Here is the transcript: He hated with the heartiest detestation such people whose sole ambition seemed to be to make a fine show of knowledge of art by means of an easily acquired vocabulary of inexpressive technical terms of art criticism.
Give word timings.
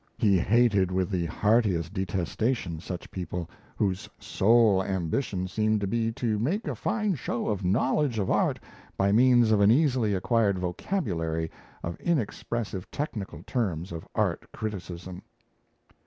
He 0.17 0.39
hated 0.39 0.91
with 0.91 1.11
the 1.11 1.27
heartiest 1.27 1.93
detestation 1.93 2.79
such 2.79 3.11
people 3.11 3.47
whose 3.75 4.09
sole 4.17 4.83
ambition 4.83 5.47
seemed 5.47 5.79
to 5.81 5.85
be 5.85 6.11
to 6.13 6.39
make 6.39 6.67
a 6.67 6.73
fine 6.73 7.13
show 7.13 7.47
of 7.47 7.63
knowledge 7.63 8.17
of 8.17 8.31
art 8.31 8.59
by 8.97 9.11
means 9.11 9.51
of 9.51 9.61
an 9.61 9.69
easily 9.69 10.15
acquired 10.15 10.57
vocabulary 10.57 11.51
of 11.83 11.99
inexpressive 11.99 12.89
technical 12.89 13.43
terms 13.43 13.91
of 13.91 14.07
art 14.15 14.51
criticism. 14.51 15.21